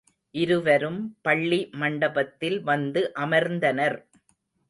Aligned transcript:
இருவரும் 0.35 0.97
பள்ளி 1.21 1.69
மண்டபத்தில் 1.73 2.57
வந்து 2.61 3.11
அமர்ந்தனர். 3.19 3.97